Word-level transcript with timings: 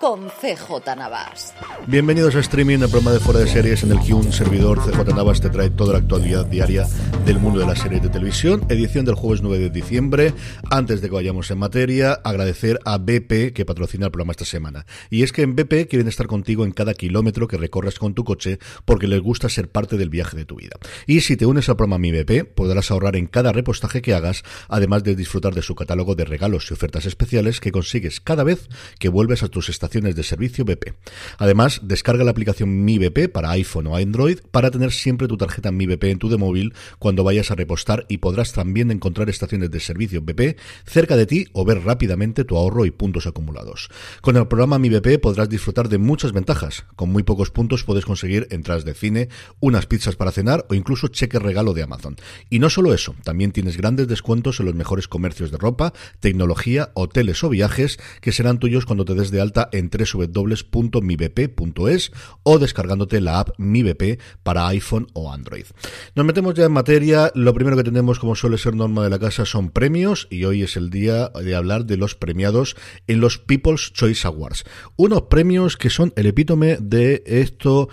con 0.00 0.28
CJ 0.28 0.96
Navas. 0.96 1.52
Bienvenidos 1.86 2.34
a 2.34 2.40
Streaming, 2.40 2.78
el 2.78 2.88
programa 2.88 3.12
de 3.12 3.20
Fuera 3.20 3.40
de 3.40 3.46
Series 3.46 3.82
en 3.82 3.92
el 3.92 4.00
que 4.00 4.14
un 4.14 4.32
servidor 4.32 4.80
CJ 4.80 5.14
Navas 5.14 5.42
te 5.42 5.50
trae 5.50 5.68
toda 5.68 5.92
la 5.92 5.98
actualidad 5.98 6.46
diaria 6.46 6.86
del 7.26 7.38
mundo 7.38 7.60
de 7.60 7.66
las 7.66 7.80
series 7.80 8.02
de 8.02 8.08
televisión. 8.08 8.64
Edición 8.70 9.04
del 9.04 9.14
jueves 9.14 9.42
9 9.42 9.58
de 9.58 9.68
diciembre. 9.68 10.32
Antes 10.70 11.02
de 11.02 11.08
que 11.08 11.14
vayamos 11.14 11.50
en 11.50 11.58
materia, 11.58 12.14
agradecer 12.24 12.78
a 12.86 12.96
BP 12.96 13.52
que 13.52 13.66
patrocina 13.66 14.06
el 14.06 14.12
programa 14.12 14.32
esta 14.32 14.46
semana. 14.46 14.86
Y 15.10 15.22
es 15.22 15.32
que 15.32 15.42
en 15.42 15.54
BP 15.54 15.86
quieren 15.90 16.08
estar 16.08 16.26
contigo 16.26 16.64
en 16.64 16.72
cada 16.72 16.94
kilómetro 16.94 17.46
que 17.46 17.58
recorres 17.58 17.98
con 17.98 18.14
tu 18.14 18.24
coche 18.24 18.58
porque 18.86 19.06
les 19.06 19.20
gusta 19.20 19.50
ser 19.50 19.70
parte 19.70 19.98
del 19.98 20.08
viaje 20.08 20.34
de 20.34 20.46
tu 20.46 20.56
vida. 20.56 20.78
Y 21.06 21.20
si 21.20 21.36
te 21.36 21.44
unes 21.44 21.68
al 21.68 21.76
programa 21.76 21.98
Mi 21.98 22.10
BP, 22.10 22.46
podrás 22.54 22.90
ahorrar 22.90 23.16
en 23.16 23.26
cada 23.26 23.52
repostaje 23.52 24.00
que 24.00 24.14
hagas, 24.14 24.44
además 24.68 25.04
de 25.04 25.14
disfrutar 25.14 25.54
de 25.54 25.60
su 25.60 25.74
catálogo 25.74 26.14
de 26.14 26.24
regalos 26.24 26.70
y 26.70 26.74
ofertas 26.74 27.04
especiales 27.04 27.60
que 27.60 27.70
consigues 27.70 28.20
cada 28.22 28.44
vez 28.44 28.70
que 28.98 29.10
vuelves 29.10 29.42
a 29.42 29.48
tus 29.48 29.68
estaciones 29.68 29.89
de 29.90 30.22
servicio 30.22 30.64
BP. 30.64 30.94
Además, 31.38 31.80
descarga 31.82 32.22
la 32.22 32.30
aplicación 32.30 32.84
Mi 32.84 32.98
BP 32.98 33.28
para 33.32 33.50
iPhone 33.50 33.88
o 33.88 33.96
Android 33.96 34.38
para 34.50 34.70
tener 34.70 34.92
siempre 34.92 35.26
tu 35.26 35.36
tarjeta 35.36 35.72
Mi 35.72 35.86
BP 35.86 36.04
en 36.04 36.18
tu 36.18 36.28
de 36.28 36.36
móvil 36.36 36.74
cuando 37.00 37.24
vayas 37.24 37.50
a 37.50 37.56
repostar 37.56 38.06
y 38.08 38.18
podrás 38.18 38.52
también 38.52 38.92
encontrar 38.92 39.28
estaciones 39.28 39.70
de 39.70 39.80
servicio 39.80 40.22
BP 40.22 40.56
cerca 40.86 41.16
de 41.16 41.26
ti 41.26 41.48
o 41.52 41.64
ver 41.64 41.82
rápidamente 41.82 42.44
tu 42.44 42.56
ahorro 42.56 42.86
y 42.86 42.92
puntos 42.92 43.26
acumulados. 43.26 43.88
Con 44.20 44.36
el 44.36 44.46
programa 44.46 44.78
Mi 44.78 44.90
BP 44.90 45.20
podrás 45.20 45.48
disfrutar 45.48 45.88
de 45.88 45.98
muchas 45.98 46.32
ventajas. 46.32 46.84
Con 46.94 47.10
muy 47.10 47.24
pocos 47.24 47.50
puntos 47.50 47.82
puedes 47.82 48.04
conseguir 48.04 48.46
entradas 48.50 48.84
de 48.84 48.94
cine, 48.94 49.28
unas 49.58 49.86
pizzas 49.86 50.14
para 50.14 50.30
cenar 50.30 50.66
o 50.70 50.74
incluso 50.74 51.08
cheque 51.08 51.40
regalo 51.40 51.74
de 51.74 51.82
Amazon. 51.82 52.16
Y 52.48 52.60
no 52.60 52.70
solo 52.70 52.94
eso, 52.94 53.16
también 53.24 53.50
tienes 53.50 53.76
grandes 53.76 54.06
descuentos 54.06 54.60
en 54.60 54.66
los 54.66 54.74
mejores 54.76 55.08
comercios 55.08 55.50
de 55.50 55.58
ropa, 55.58 55.92
tecnología, 56.20 56.90
hoteles 56.94 57.42
o 57.42 57.48
viajes 57.48 57.98
que 58.20 58.30
serán 58.30 58.60
tuyos 58.60 58.86
cuando 58.86 59.04
te 59.04 59.14
des 59.14 59.30
de 59.30 59.40
alta 59.40 59.68
en 59.72 59.79
www.mibp.es 59.88 61.70
o 62.42 62.58
descargándote 62.58 63.20
la 63.20 63.40
app 63.40 63.50
MiBP 63.58 64.20
para 64.42 64.66
iPhone 64.68 65.06
o 65.12 65.32
Android. 65.32 65.66
Nos 66.14 66.26
metemos 66.26 66.54
ya 66.54 66.64
en 66.64 66.72
materia. 66.72 67.30
Lo 67.34 67.54
primero 67.54 67.76
que 67.76 67.84
tenemos, 67.84 68.18
como 68.18 68.34
suele 68.34 68.58
ser 68.58 68.74
norma 68.74 69.04
de 69.04 69.10
la 69.10 69.18
casa, 69.18 69.46
son 69.46 69.70
premios 69.70 70.26
y 70.30 70.44
hoy 70.44 70.62
es 70.62 70.76
el 70.76 70.90
día 70.90 71.28
de 71.28 71.54
hablar 71.54 71.86
de 71.86 71.96
los 71.96 72.14
premiados 72.14 72.76
en 73.06 73.20
los 73.20 73.38
People's 73.38 73.92
Choice 73.92 74.26
Awards. 74.26 74.64
Unos 74.96 75.22
premios 75.22 75.76
que 75.76 75.90
son 75.90 76.12
el 76.16 76.26
epítome 76.26 76.76
de 76.80 77.22
esto 77.26 77.88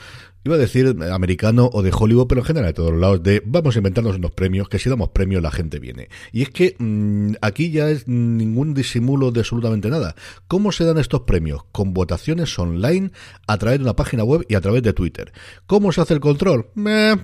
iba 0.47 0.55
a 0.55 0.59
decir 0.59 0.95
americano 1.11 1.69
o 1.71 1.81
de 1.81 1.91
Hollywood, 1.93 2.27
pero 2.27 2.41
en 2.41 2.45
general 2.45 2.69
de 2.69 2.73
todos 2.73 2.91
los 2.91 2.99
lados, 2.99 3.23
de 3.23 3.41
vamos 3.45 3.75
a 3.75 3.79
inventarnos 3.79 4.15
unos 4.15 4.31
premios, 4.31 4.69
que 4.69 4.79
si 4.79 4.89
damos 4.89 5.09
premios 5.09 5.41
la 5.41 5.51
gente 5.51 5.79
viene. 5.79 6.09
Y 6.31 6.41
es 6.41 6.49
que 6.49 6.75
mmm, 6.79 7.33
aquí 7.41 7.71
ya 7.71 7.89
es 7.89 8.07
ningún 8.07 8.73
disimulo 8.73 9.31
de 9.31 9.41
absolutamente 9.41 9.89
nada. 9.89 10.15
¿Cómo 10.47 10.71
se 10.71 10.85
dan 10.85 10.97
estos 10.97 11.21
premios? 11.21 11.63
Con 11.71 11.93
votaciones 11.93 12.57
online 12.57 13.11
a 13.47 13.57
través 13.57 13.79
de 13.79 13.83
una 13.83 13.95
página 13.95 14.23
web 14.23 14.45
y 14.49 14.55
a 14.55 14.61
través 14.61 14.83
de 14.83 14.93
Twitter. 14.93 15.31
¿Cómo 15.65 15.91
se 15.91 16.01
hace 16.01 16.13
el 16.13 16.19
control? 16.19 16.67
Eh, 16.87 17.15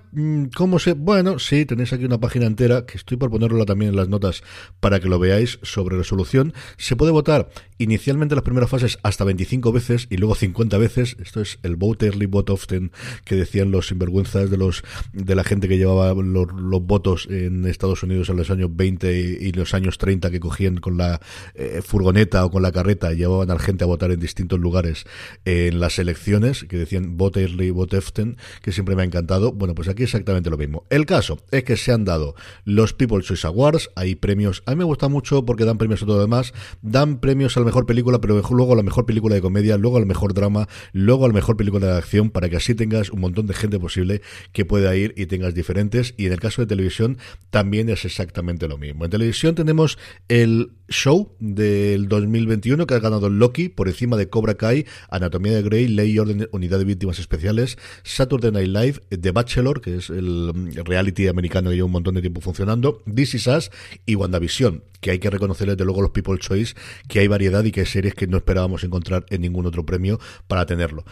¿Cómo 0.55 0.79
se...? 0.79 0.93
Bueno, 0.93 1.39
sí, 1.39 1.65
tenéis 1.65 1.93
aquí 1.93 2.05
una 2.05 2.19
página 2.19 2.45
entera, 2.45 2.85
que 2.85 2.97
estoy 2.97 3.17
por 3.17 3.29
ponerla 3.29 3.65
también 3.65 3.91
en 3.91 3.97
las 3.97 4.09
notas 4.09 4.43
para 4.79 4.99
que 4.99 5.09
lo 5.09 5.19
veáis 5.19 5.59
sobre 5.63 5.97
resolución. 5.97 6.53
Se 6.77 6.95
puede 6.95 7.11
votar 7.11 7.49
inicialmente 7.77 8.33
en 8.33 8.37
las 8.37 8.43
primeras 8.43 8.69
fases 8.69 8.99
hasta 9.03 9.23
25 9.23 9.71
veces 9.71 10.07
y 10.09 10.17
luego 10.17 10.35
50 10.35 10.77
veces. 10.77 11.15
Esto 11.19 11.41
es 11.41 11.59
el 11.63 11.75
vote 11.75 12.05
early, 12.05 12.25
vote 12.25 12.51
often 12.51 12.91
que 13.25 13.35
decían 13.35 13.71
los 13.71 13.87
sinvergüenzas 13.87 14.49
de 14.49 14.57
los 14.57 14.83
de 15.13 15.35
la 15.35 15.43
gente 15.43 15.67
que 15.67 15.77
llevaba 15.77 16.13
los, 16.13 16.47
votos 16.83 17.27
en 17.29 17.65
Estados 17.65 18.03
Unidos 18.03 18.29
en 18.29 18.37
los 18.37 18.49
años 18.49 18.69
20 18.71 19.13
y, 19.13 19.51
los 19.53 19.73
años 19.73 19.97
30 19.97 20.31
que 20.31 20.39
cogían 20.39 20.77
con 20.77 20.97
la 20.97 21.21
eh, 21.53 21.81
furgoneta 21.83 22.45
o 22.45 22.51
con 22.51 22.63
la 22.63 22.71
carreta 22.71 23.13
y 23.13 23.17
llevaban 23.17 23.51
a 23.51 23.53
la 23.53 23.59
gente 23.59 23.83
a 23.83 23.87
votar 23.87 24.11
en 24.11 24.19
distintos 24.19 24.59
lugares 24.59 25.05
en 25.45 25.79
las 25.79 25.99
elecciones, 25.99 26.63
que 26.63 26.77
decían 26.77 27.17
vote 27.17 27.41
early, 27.41 27.69
vote 27.69 27.97
often, 27.97 28.37
que 28.61 28.71
siempre 28.71 28.95
me 28.95 29.03
ha 29.03 29.05
encantado. 29.05 29.51
Bueno, 29.51 29.75
pues 29.75 29.87
aquí 29.87 30.03
exactamente 30.03 30.49
lo 30.49 30.57
mismo. 30.57 30.85
El 30.89 31.05
caso 31.05 31.39
es 31.51 31.63
que 31.63 31.77
se 31.77 31.91
han 31.91 32.05
dado 32.05 32.35
los 32.65 32.93
People's 32.93 33.25
Choice 33.25 33.45
Awards, 33.47 33.89
hay 33.95 34.15
premios, 34.15 34.63
a 34.65 34.71
mí 34.71 34.77
me 34.77 34.83
gusta 34.83 35.07
mucho 35.07 35.45
porque 35.45 35.65
dan 35.65 35.77
premios 35.77 36.01
a 36.01 36.05
todo 36.05 36.17
lo 36.17 36.21
demás, 36.21 36.53
dan 36.81 37.19
premios 37.19 37.55
a 37.57 37.59
la 37.59 37.65
mejor 37.65 37.85
película, 37.85 38.19
pero 38.19 38.41
luego 38.49 38.73
a 38.73 38.75
la 38.75 38.83
mejor 38.83 39.05
película 39.05 39.35
de 39.35 39.41
comedia, 39.41 39.77
luego 39.77 39.97
a 39.97 39.99
la 39.99 40.05
mejor 40.05 40.33
drama, 40.33 40.67
luego 40.91 41.25
a 41.25 41.27
la 41.27 41.33
mejor 41.33 41.57
película 41.57 41.87
de 41.87 41.97
acción, 41.97 42.29
para 42.29 42.49
que 42.49 42.57
así 42.57 42.75
tengas 42.75 43.02
un 43.11 43.21
montón 43.21 43.47
de 43.47 43.53
gente 43.53 43.79
posible 43.79 44.21
que 44.51 44.65
pueda 44.65 44.95
ir 44.95 45.13
y 45.17 45.25
tengas 45.25 45.53
diferentes. 45.53 46.13
Y 46.17 46.25
en 46.25 46.33
el 46.33 46.39
caso 46.39 46.61
de 46.61 46.67
televisión 46.67 47.17
también 47.49 47.89
es 47.89 48.05
exactamente 48.05 48.67
lo 48.67 48.77
mismo. 48.77 49.05
En 49.05 49.11
televisión 49.11 49.55
tenemos 49.55 49.97
el 50.27 50.71
show 50.89 51.35
del 51.39 52.07
2021 52.07 52.85
que 52.85 52.93
ha 52.93 52.99
ganado 52.99 53.29
Loki 53.29 53.69
por 53.69 53.87
encima 53.87 54.17
de 54.17 54.29
Cobra 54.29 54.55
Kai, 54.55 54.85
Anatomía 55.09 55.53
de 55.53 55.61
Grey, 55.61 55.87
Ley 55.87 56.11
y 56.11 56.19
Orden, 56.19 56.47
Unidad 56.51 56.79
de 56.79 56.85
Víctimas 56.85 57.19
Especiales, 57.19 57.77
Saturday 58.03 58.51
Night 58.51 58.67
Live, 58.69 59.19
The 59.21 59.31
Bachelor, 59.31 59.81
que 59.81 59.97
es 59.97 60.09
el 60.09 60.53
reality 60.85 61.27
americano 61.27 61.69
que 61.69 61.75
lleva 61.75 61.85
un 61.85 61.91
montón 61.91 62.15
de 62.15 62.21
tiempo 62.21 62.41
funcionando, 62.41 63.01
This 63.13 63.35
Is 63.35 63.47
Us 63.47 63.71
y 64.05 64.15
WandaVision, 64.15 64.83
que 64.99 65.11
hay 65.11 65.19
que 65.19 65.29
reconocerles 65.29 65.77
de 65.77 65.85
luego 65.85 66.01
los 66.01 66.11
People 66.11 66.37
Choice, 66.37 66.75
que 67.07 67.19
hay 67.19 67.27
variedad 67.27 67.63
y 67.63 67.71
que 67.71 67.81
hay 67.81 67.85
series 67.85 68.13
que 68.13 68.27
no 68.27 68.37
esperábamos 68.37 68.83
encontrar 68.83 69.25
en 69.29 69.41
ningún 69.41 69.65
otro 69.65 69.85
premio 69.85 70.19
para 70.47 70.65
tenerlo. 70.65 71.05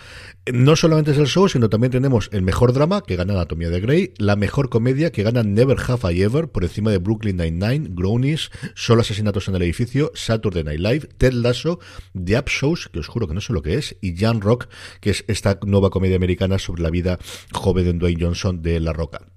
No 0.52 0.76
solamente 0.76 1.12
es 1.12 1.18
el 1.18 1.28
show, 1.28 1.48
sino 1.50 1.70
también 1.70 1.92
tenemos 1.92 2.30
el 2.32 2.42
mejor 2.42 2.74
drama, 2.74 3.04
que 3.06 3.16
gana 3.16 3.34
Anatomía 3.34 3.70
de 3.70 3.80
Grey, 3.80 4.14
la 4.18 4.36
mejor 4.36 4.70
comedia, 4.70 5.12
que 5.12 5.24
gana 5.24 5.44
Never 5.44 5.78
Have 5.88 6.14
I 6.14 6.22
Ever, 6.24 6.48
por 6.50 6.64
encima 6.64 6.92
de 6.92 6.98
Brooklyn 6.98 7.38
Nine-Nine, 7.38 7.90
Grownies, 7.92 8.52
Solo 8.76 9.02
Asesinatos 9.02 9.48
en 9.48 9.56
el 9.56 9.61
Edificio, 9.64 10.12
Saturday 10.14 10.64
Night 10.64 10.80
Live, 10.80 11.10
Ted 11.18 11.34
Lasso, 11.34 11.80
The 12.14 12.40
Up 12.40 12.50
Shows, 12.50 12.90
que 12.90 13.00
os 13.00 13.08
juro 13.08 13.28
que 13.28 13.34
no 13.34 13.42
sé 13.42 13.54
lo 13.54 13.62
que 13.62 13.76
es, 13.76 13.96
y 14.02 14.16
Jan 14.16 14.42
Rock, 14.42 14.68
que 15.00 15.12
es 15.12 15.26
esta 15.28 15.60
nueva 15.66 15.90
comedia 15.90 16.16
americana 16.16 16.60
sobre 16.60 16.84
la 16.84 16.90
vida 16.90 17.20
joven 17.54 17.86
de 17.86 17.94
Dwayne 17.94 18.24
Johnson 18.24 18.62
de 18.62 18.80
La 18.80 18.94
Roca. 18.94 19.28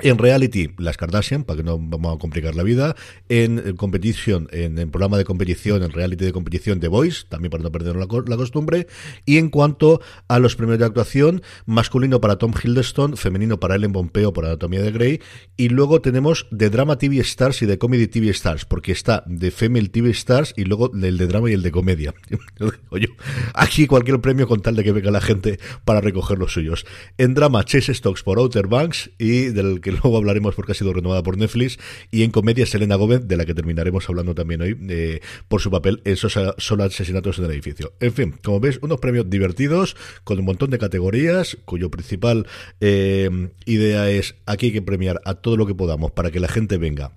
En 0.00 0.16
reality, 0.16 0.70
las 0.78 0.96
Kardashian, 0.96 1.42
para 1.42 1.58
que 1.58 1.64
no 1.64 1.76
vamos 1.78 2.14
a 2.14 2.18
complicar 2.18 2.54
la 2.54 2.62
vida. 2.62 2.94
En 3.28 3.76
competición, 3.76 4.48
en 4.52 4.78
el 4.78 4.88
programa 4.88 5.18
de 5.18 5.24
competición, 5.24 5.82
en 5.82 5.90
reality 5.90 6.24
de 6.24 6.32
competición, 6.32 6.78
The 6.78 6.86
Voice, 6.86 7.24
también 7.28 7.50
para 7.50 7.64
no 7.64 7.72
perder 7.72 7.96
la, 7.96 8.06
la, 8.26 8.36
costumbre. 8.36 8.86
Y 9.26 9.38
en 9.38 9.50
cuanto 9.50 10.00
a 10.28 10.38
los 10.38 10.54
premios 10.54 10.78
de 10.78 10.84
actuación, 10.84 11.42
masculino 11.66 12.20
para 12.20 12.36
Tom 12.36 12.52
Hiddleston, 12.52 13.16
femenino 13.16 13.58
para 13.58 13.74
Ellen 13.74 13.92
Pompeo 13.92 14.32
por 14.32 14.44
Anatomía 14.46 14.82
de 14.82 14.92
Grey. 14.92 15.20
Y 15.56 15.68
luego 15.68 16.00
tenemos 16.00 16.46
de 16.52 16.70
Drama 16.70 16.96
TV 16.96 17.18
Stars 17.18 17.62
y 17.62 17.66
de 17.66 17.78
Comedy 17.78 18.06
TV 18.06 18.28
Stars, 18.30 18.66
porque 18.66 18.92
está 18.92 19.24
de 19.26 19.50
Female 19.50 19.88
TV 19.88 20.10
Stars 20.10 20.54
y 20.56 20.64
luego 20.64 20.92
el 20.94 21.18
de 21.18 21.26
drama 21.26 21.50
y 21.50 21.54
el 21.54 21.62
de 21.62 21.72
comedia. 21.72 22.14
Oye, 22.90 23.08
aquí 23.52 23.88
cualquier 23.88 24.20
premio 24.20 24.46
con 24.46 24.62
tal 24.62 24.76
de 24.76 24.84
que 24.84 24.92
venga 24.92 25.10
la 25.10 25.20
gente 25.20 25.58
para 25.84 26.00
recoger 26.00 26.38
los 26.38 26.52
suyos. 26.52 26.86
En 27.16 27.34
drama, 27.34 27.64
Chase 27.64 27.92
Stocks 27.94 28.22
por 28.22 28.38
Outer 28.38 28.68
Banks 28.68 29.10
y 29.18 29.46
de 29.46 29.62
del 29.68 29.80
que 29.80 29.92
luego 29.92 30.16
hablaremos 30.16 30.54
porque 30.54 30.72
ha 30.72 30.74
sido 30.74 30.92
renovada 30.92 31.22
por 31.22 31.36
Netflix, 31.36 31.78
y 32.10 32.22
en 32.22 32.30
comedia 32.30 32.66
Selena 32.66 32.96
Gómez, 32.96 33.26
de 33.26 33.36
la 33.36 33.44
que 33.44 33.54
terminaremos 33.54 34.08
hablando 34.08 34.34
también 34.34 34.62
hoy, 34.62 34.76
eh, 34.88 35.20
por 35.48 35.60
su 35.60 35.70
papel 35.70 36.02
en 36.04 36.14
esos 36.14 36.38
solo 36.58 36.84
asesinatos 36.84 37.38
en 37.38 37.44
el 37.44 37.50
edificio. 37.52 37.92
En 38.00 38.12
fin, 38.12 38.34
como 38.42 38.60
veis, 38.60 38.78
unos 38.82 39.00
premios 39.00 39.28
divertidos, 39.28 39.96
con 40.24 40.38
un 40.38 40.44
montón 40.44 40.70
de 40.70 40.78
categorías, 40.78 41.56
cuyo 41.64 41.90
principal 41.90 42.46
eh, 42.80 43.48
idea 43.64 44.10
es 44.10 44.34
aquí 44.46 44.66
hay 44.66 44.72
que 44.72 44.82
premiar 44.82 45.20
a 45.24 45.34
todo 45.34 45.56
lo 45.56 45.66
que 45.66 45.74
podamos 45.74 46.10
para 46.12 46.30
que 46.30 46.40
la 46.40 46.48
gente 46.48 46.78
venga 46.78 47.12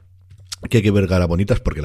que 0.70 0.78
hay 0.78 0.84
que 0.84 0.92
ver 0.92 1.08
gala 1.08 1.26
bonitas 1.26 1.60
porque 1.60 1.82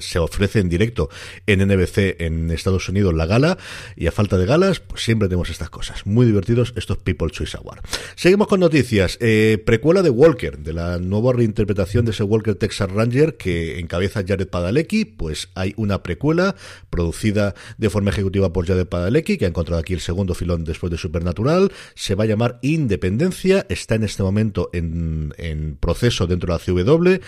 se 0.00 0.18
ofrece 0.18 0.58
en 0.58 0.68
directo 0.68 1.08
en 1.46 1.66
NBC 1.66 2.20
en 2.20 2.50
Estados 2.50 2.88
Unidos 2.88 3.14
la 3.14 3.26
gala 3.26 3.58
y 3.96 4.06
a 4.06 4.12
falta 4.12 4.36
de 4.36 4.46
galas 4.46 4.80
pues 4.80 5.02
siempre 5.02 5.28
tenemos 5.28 5.50
estas 5.50 5.70
cosas. 5.70 6.06
Muy 6.06 6.26
divertidos 6.26 6.72
estos 6.76 6.98
People 6.98 7.30
Choice 7.30 7.56
Award. 7.56 7.80
Seguimos 8.16 8.48
con 8.48 8.60
noticias. 8.60 9.16
Eh, 9.20 9.62
precuela 9.64 10.02
de 10.02 10.10
Walker 10.10 10.58
de 10.58 10.72
la 10.72 10.98
nueva 10.98 11.32
reinterpretación 11.32 12.04
de 12.04 12.10
ese 12.10 12.24
Walker 12.24 12.54
Texas 12.54 12.90
Ranger 12.90 13.36
que 13.36 13.78
encabeza 13.78 14.24
Jared 14.26 14.48
Padalecki. 14.48 15.04
Pues 15.04 15.50
hay 15.54 15.74
una 15.76 16.02
precuela 16.02 16.56
producida 16.90 17.54
de 17.78 17.90
forma 17.90 18.10
ejecutiva 18.10 18.52
por 18.52 18.66
Jared 18.66 18.86
Padalecki 18.86 19.38
que 19.38 19.44
ha 19.44 19.48
encontrado 19.48 19.80
aquí 19.80 19.94
el 19.94 20.00
segundo 20.00 20.34
filón 20.34 20.64
después 20.64 20.90
de 20.90 20.98
Supernatural. 20.98 21.72
Se 21.94 22.14
va 22.14 22.24
a 22.24 22.26
llamar 22.26 22.58
Independencia. 22.62 23.66
Está 23.68 23.94
en 23.94 24.04
este 24.04 24.22
momento 24.22 24.70
en, 24.72 25.32
en 25.38 25.76
proceso 25.76 26.26
dentro 26.26 26.52
de 26.52 26.58
la 26.58 26.84
CW 26.84 27.22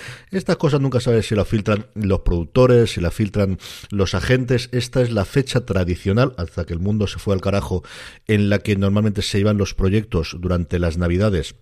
esta 0.56 0.58
cosas 0.58 0.80
nunca 0.80 1.00
sabes 1.00 1.26
si 1.26 1.34
la 1.34 1.44
filtran 1.44 1.86
los 1.94 2.20
productores, 2.20 2.92
si 2.92 3.00
la 3.02 3.10
filtran 3.10 3.58
los 3.90 4.14
agentes. 4.14 4.70
Esta 4.72 5.02
es 5.02 5.10
la 5.10 5.26
fecha 5.26 5.66
tradicional, 5.66 6.32
hasta 6.38 6.64
que 6.64 6.72
el 6.72 6.80
mundo 6.80 7.06
se 7.06 7.18
fue 7.18 7.34
al 7.34 7.42
carajo, 7.42 7.82
en 8.26 8.48
la 8.48 8.60
que 8.60 8.74
normalmente 8.76 9.20
se 9.20 9.38
iban 9.38 9.58
los 9.58 9.74
proyectos 9.74 10.36
durante 10.40 10.78
las 10.78 10.96
navidades 10.96 11.56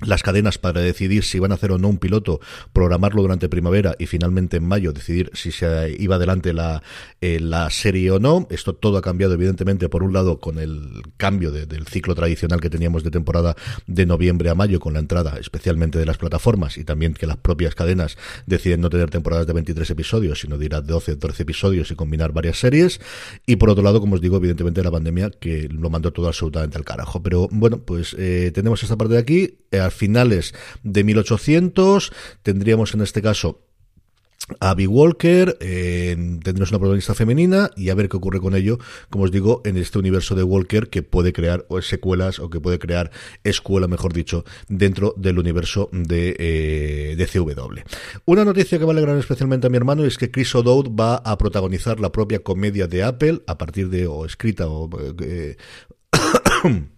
las 0.00 0.22
cadenas 0.22 0.58
para 0.58 0.80
decidir 0.80 1.24
si 1.24 1.38
van 1.38 1.52
a 1.52 1.56
hacer 1.56 1.72
o 1.72 1.78
no 1.78 1.88
un 1.88 1.98
piloto, 1.98 2.40
programarlo 2.72 3.22
durante 3.22 3.48
primavera 3.48 3.96
y 3.98 4.06
finalmente 4.06 4.58
en 4.58 4.64
mayo 4.64 4.92
decidir 4.92 5.30
si 5.34 5.50
se 5.50 5.94
iba 5.98 6.16
adelante 6.16 6.52
la, 6.52 6.82
eh, 7.20 7.40
la 7.40 7.68
serie 7.70 8.10
o 8.12 8.18
no. 8.18 8.46
Esto 8.50 8.74
todo 8.74 8.98
ha 8.98 9.02
cambiado 9.02 9.34
evidentemente 9.34 9.88
por 9.88 10.02
un 10.02 10.12
lado 10.12 10.38
con 10.38 10.58
el 10.58 11.02
cambio 11.16 11.50
del 11.50 11.86
ciclo 11.86 12.14
tradicional 12.14 12.60
que 12.60 12.70
teníamos 12.70 13.02
de 13.02 13.10
temporada 13.10 13.56
de 13.86 14.06
noviembre 14.06 14.50
a 14.50 14.54
mayo 14.54 14.78
con 14.78 14.92
la 14.92 15.00
entrada 15.00 15.36
especialmente 15.40 15.98
de 15.98 16.06
las 16.06 16.18
plataformas 16.18 16.78
y 16.78 16.84
también 16.84 17.14
que 17.14 17.26
las 17.26 17.36
propias 17.36 17.74
cadenas 17.74 18.16
deciden 18.46 18.80
no 18.80 18.90
tener 18.90 19.10
temporadas 19.10 19.46
de 19.46 19.52
23 19.52 19.90
episodios 19.90 20.40
sino 20.40 20.58
de 20.58 20.66
ir 20.66 20.74
a 20.74 20.80
12 20.80 21.12
o 21.12 21.18
13 21.18 21.42
episodios 21.42 21.90
y 21.90 21.96
combinar 21.96 22.32
varias 22.32 22.58
series. 22.58 23.00
Y 23.46 23.56
por 23.56 23.70
otro 23.70 23.82
lado 23.82 24.00
como 24.00 24.14
os 24.14 24.20
digo 24.20 24.36
evidentemente 24.36 24.82
la 24.82 24.90
pandemia 24.90 25.30
que 25.30 25.68
lo 25.68 25.90
mandó 25.90 26.12
todo 26.12 26.28
absolutamente 26.28 26.78
al 26.78 26.84
carajo. 26.84 27.22
Pero 27.22 27.48
bueno 27.50 27.78
pues 27.78 28.14
eh, 28.18 28.52
tenemos 28.54 28.82
esta 28.82 28.96
parte 28.96 29.14
de 29.14 29.20
aquí. 29.20 29.58
Eh, 29.70 29.87
finales 29.90 30.54
de 30.82 31.04
1800. 31.04 32.12
Tendríamos 32.42 32.94
en 32.94 33.02
este 33.02 33.22
caso 33.22 33.68
Abby 34.60 34.86
Walker, 34.86 35.58
tendremos 35.58 36.70
una 36.70 36.78
protagonista 36.78 37.14
femenina 37.14 37.70
y 37.76 37.90
a 37.90 37.94
ver 37.94 38.08
qué 38.08 38.16
ocurre 38.16 38.40
con 38.40 38.54
ello, 38.54 38.78
como 39.10 39.24
os 39.24 39.30
digo, 39.30 39.60
en 39.64 39.76
este 39.76 39.98
universo 39.98 40.34
de 40.34 40.42
Walker 40.42 40.88
que 40.88 41.02
puede 41.02 41.32
crear 41.32 41.66
secuelas 41.82 42.38
o 42.38 42.48
que 42.48 42.60
puede 42.60 42.78
crear 42.78 43.10
escuela, 43.44 43.88
mejor 43.88 44.12
dicho, 44.12 44.44
dentro 44.68 45.14
del 45.16 45.38
universo 45.38 45.90
de, 45.92 46.34
eh, 46.38 47.26
CW. 47.30 47.82
Una 48.24 48.44
noticia 48.44 48.78
que 48.78 48.84
va 48.84 48.92
a 48.92 48.94
alegrar 48.94 49.18
especialmente 49.18 49.66
a 49.66 49.70
mi 49.70 49.76
hermano 49.76 50.04
es 50.04 50.16
que 50.16 50.30
Chris 50.30 50.54
O'Dowd 50.54 50.96
va 50.98 51.16
a 51.16 51.36
protagonizar 51.36 52.00
la 52.00 52.10
propia 52.10 52.38
comedia 52.38 52.86
de 52.86 53.02
Apple 53.02 53.42
a 53.46 53.58
partir 53.58 53.90
de, 53.90 54.06
o 54.06 54.24
escrita, 54.24 54.66
o... 54.68 54.88
Eh, 55.20 55.56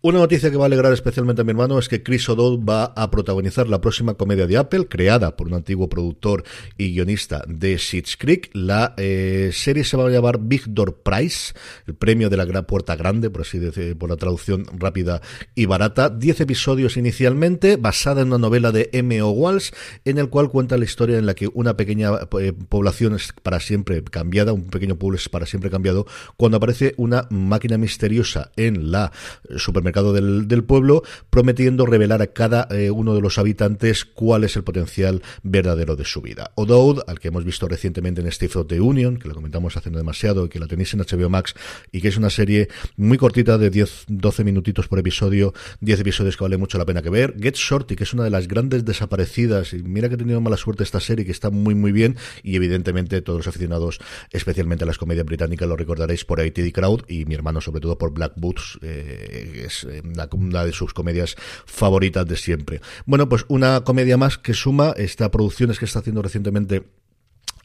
Una 0.00 0.20
noticia 0.20 0.48
que 0.48 0.56
va 0.56 0.62
a 0.62 0.66
alegrar 0.66 0.92
especialmente 0.92 1.42
a 1.42 1.44
mi 1.44 1.50
hermano 1.50 1.76
es 1.76 1.88
que 1.88 2.04
Chris 2.04 2.28
O'Dowd 2.28 2.64
va 2.64 2.84
a 2.84 3.10
protagonizar 3.10 3.68
la 3.68 3.80
próxima 3.80 4.14
comedia 4.14 4.46
de 4.46 4.56
Apple, 4.56 4.86
creada 4.86 5.36
por 5.36 5.48
un 5.48 5.54
antiguo 5.54 5.88
productor 5.88 6.44
y 6.76 6.92
guionista 6.92 7.42
de 7.48 7.76
Schitt's 7.76 8.16
Creek. 8.16 8.48
La 8.52 8.94
eh, 8.96 9.50
serie 9.52 9.82
se 9.82 9.96
va 9.96 10.06
a 10.06 10.10
llamar 10.10 10.38
Big 10.38 10.62
Door 10.68 11.02
Prize, 11.02 11.52
el 11.88 11.96
premio 11.96 12.30
de 12.30 12.36
la 12.36 12.44
gran 12.44 12.64
puerta 12.64 12.94
grande, 12.94 13.28
por 13.28 13.40
así 13.40 13.58
decir, 13.58 13.98
por 13.98 14.08
la 14.08 14.14
traducción 14.14 14.66
rápida 14.72 15.20
y 15.56 15.66
barata. 15.66 16.10
Diez 16.10 16.40
episodios 16.40 16.96
inicialmente, 16.96 17.74
basada 17.74 18.22
en 18.22 18.28
una 18.28 18.38
novela 18.38 18.70
de 18.70 18.90
M.O. 18.92 19.30
Walsh, 19.30 19.70
en 20.04 20.18
el 20.18 20.28
cual 20.28 20.48
cuenta 20.48 20.78
la 20.78 20.84
historia 20.84 21.18
en 21.18 21.26
la 21.26 21.34
que 21.34 21.48
una 21.52 21.76
pequeña 21.76 22.10
eh, 22.38 22.52
población 22.52 23.16
es 23.16 23.34
para 23.42 23.58
siempre 23.58 24.04
cambiada, 24.04 24.52
un 24.52 24.68
pequeño 24.68 24.94
pueblo 24.94 25.16
es 25.16 25.28
para 25.28 25.44
siempre 25.44 25.70
cambiado, 25.70 26.06
cuando 26.36 26.58
aparece 26.58 26.94
una 26.98 27.26
máquina 27.30 27.78
misteriosa 27.78 28.52
en 28.54 28.92
la 28.92 29.10
supermercado 29.56 29.87
mercado 29.88 30.12
del, 30.12 30.64
pueblo, 30.64 31.02
prometiendo 31.30 31.86
revelar 31.86 32.20
a 32.20 32.26
cada 32.26 32.68
eh, 32.70 32.90
uno 32.90 33.14
de 33.14 33.22
los 33.22 33.38
habitantes 33.38 34.04
cuál 34.04 34.44
es 34.44 34.54
el 34.56 34.64
potencial 34.64 35.22
verdadero 35.42 35.96
de 35.96 36.04
su 36.04 36.20
vida. 36.20 36.50
O'Dowd, 36.56 37.04
al 37.06 37.18
que 37.18 37.28
hemos 37.28 37.44
visto 37.44 37.66
recientemente 37.68 38.20
en 38.20 38.30
Steve 38.30 38.52
of 38.56 38.66
the 38.66 38.80
Union, 38.80 39.16
que 39.16 39.28
lo 39.28 39.34
comentamos 39.34 39.76
hace 39.76 39.90
no 39.90 39.96
demasiado 39.96 40.48
que 40.50 40.58
la 40.58 40.66
tenéis 40.66 40.92
en 40.92 41.00
HBO 41.00 41.30
Max, 41.30 41.54
y 41.90 42.02
que 42.02 42.08
es 42.08 42.18
una 42.18 42.28
serie 42.28 42.68
muy 42.96 43.16
cortita 43.16 43.56
de 43.56 43.72
10-12 43.72 44.44
minutitos 44.44 44.88
por 44.88 44.98
episodio, 44.98 45.54
10 45.80 46.00
episodios 46.00 46.36
que 46.36 46.44
vale 46.44 46.58
mucho 46.58 46.76
la 46.76 46.84
pena 46.84 47.00
que 47.00 47.10
ver. 47.10 47.34
Get 47.40 47.54
Shorty, 47.54 47.96
que 47.96 48.04
es 48.04 48.12
una 48.12 48.24
de 48.24 48.30
las 48.30 48.46
grandes 48.46 48.84
desaparecidas, 48.84 49.72
y 49.72 49.82
mira 49.82 50.08
que 50.08 50.16
ha 50.16 50.18
tenido 50.18 50.40
mala 50.42 50.58
suerte 50.58 50.82
esta 50.82 51.00
serie, 51.00 51.24
que 51.24 51.32
está 51.32 51.48
muy 51.48 51.74
muy 51.74 51.92
bien, 51.92 52.16
y 52.42 52.56
evidentemente 52.56 53.22
todos 53.22 53.38
los 53.38 53.46
aficionados, 53.46 54.00
especialmente 54.32 54.84
a 54.84 54.86
las 54.86 54.98
comedias 54.98 55.24
británicas, 55.24 55.66
lo 55.66 55.76
recordaréis 55.76 56.26
por 56.26 56.40
ATD 56.40 56.72
Crowd, 56.72 57.04
y 57.08 57.24
mi 57.24 57.34
hermano 57.34 57.62
sobre 57.62 57.80
todo 57.80 57.96
por 57.96 58.12
Black 58.12 58.34
Boots, 58.36 58.78
eh, 58.82 59.68
es 59.84 59.86
eh, 59.90 60.02
una, 60.32 60.64
de 60.64 60.72
sus 60.72 60.94
comedias 60.94 61.36
favoritas 61.66 62.26
de 62.26 62.36
siempre. 62.36 62.80
Bueno, 63.06 63.28
pues 63.28 63.44
una 63.48 63.82
comedia 63.82 64.16
más 64.16 64.38
que 64.38 64.54
suma 64.54 64.94
esta 64.96 65.30
producciones 65.30 65.78
que 65.78 65.84
está 65.84 66.00
haciendo 66.00 66.22
recientemente 66.22 66.84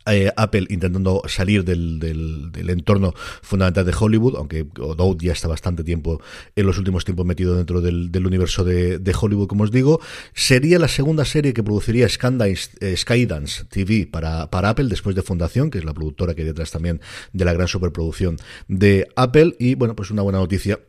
eh, 0.05 0.29
Apple 0.35 0.65
intentando 0.69 1.21
salir 1.27 1.63
del, 1.63 1.97
del, 1.99 2.69
entorno 2.69 3.13
fundamental 3.41 3.85
de 3.85 3.93
Hollywood, 3.97 4.35
aunque 4.35 4.65
O'Dowd 4.77 5.21
ya 5.21 5.31
está 5.31 5.47
bastante 5.47 5.83
tiempo 5.83 6.21
en 6.55 6.65
los 6.65 6.77
últimos 6.77 7.05
tiempos 7.05 7.25
metido 7.25 7.55
dentro 7.55 7.79
del, 7.79 8.25
universo 8.25 8.65
de, 8.65 9.15
Hollywood, 9.17 9.47
como 9.47 9.63
os 9.63 9.71
digo, 9.71 10.01
sería 10.33 10.77
la 10.77 10.89
segunda 10.89 11.23
serie 11.23 11.53
que 11.53 11.63
produciría 11.63 12.07
eh, 12.07 12.97
Skydance 12.97 13.65
TV 13.65 14.07
para, 14.11 14.49
para 14.49 14.69
Apple 14.69 14.87
después 14.89 15.15
de 15.15 15.21
Fundación, 15.21 15.71
que 15.71 15.77
es 15.77 15.85
la 15.85 15.93
productora 15.93 16.33
que 16.33 16.41
hay 16.41 16.47
detrás 16.47 16.71
también 16.71 16.99
de 17.31 17.45
la 17.45 17.53
gran 17.53 17.69
superproducción 17.69 18.37
de 18.67 19.07
Apple, 19.15 19.55
y 19.57 19.75
bueno, 19.75 19.95
pues 19.95 20.11
una 20.11 20.21
buena 20.21 20.39
noticia 20.39 20.79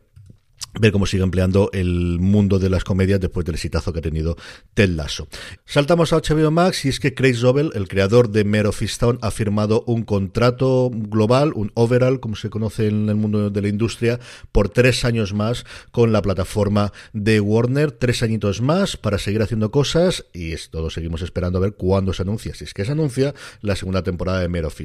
ver 0.79 0.91
cómo 0.91 1.05
sigue 1.05 1.23
empleando 1.23 1.69
el 1.73 2.19
mundo 2.19 2.59
de 2.59 2.69
las 2.69 2.83
comedias 2.83 3.19
después 3.19 3.45
del 3.45 3.55
exitazo 3.55 3.93
que 3.93 3.99
ha 3.99 4.01
tenido 4.01 4.35
Ted 4.73 4.89
Lasso. 4.89 5.27
Saltamos 5.65 6.11
a 6.11 6.17
HBO 6.17 6.51
Max 6.51 6.85
y 6.85 6.89
es 6.89 6.99
que 6.99 7.13
Craig 7.13 7.35
Zobel, 7.35 7.71
el 7.75 7.87
creador 7.87 8.29
de 8.29 8.43
Mare 8.43 8.67
of 8.67 8.81
ha 9.21 9.31
firmado 9.31 9.83
un 9.87 10.03
contrato 10.03 10.91
global, 10.93 11.53
un 11.55 11.71
overall, 11.75 12.19
como 12.19 12.35
se 12.35 12.49
conoce 12.49 12.87
en 12.87 13.09
el 13.09 13.15
mundo 13.15 13.49
de 13.49 13.61
la 13.61 13.67
industria, 13.67 14.19
por 14.51 14.69
tres 14.69 15.05
años 15.05 15.33
más 15.33 15.65
con 15.91 16.11
la 16.11 16.21
plataforma 16.21 16.91
de 17.13 17.39
Warner, 17.39 17.91
tres 17.91 18.21
añitos 18.23 18.61
más 18.61 18.97
para 18.97 19.17
seguir 19.17 19.41
haciendo 19.41 19.71
cosas 19.71 20.25
y 20.33 20.51
es, 20.51 20.69
todos 20.69 20.93
seguimos 20.93 21.21
esperando 21.21 21.57
a 21.57 21.61
ver 21.61 21.73
cuándo 21.73 22.13
se 22.13 22.23
anuncia, 22.23 22.53
si 22.53 22.65
es 22.65 22.73
que 22.73 22.85
se 22.85 22.91
anuncia 22.91 23.33
la 23.61 23.75
segunda 23.75 24.03
temporada 24.03 24.41
de 24.41 24.49
Mare 24.49 24.65
of 24.65 24.79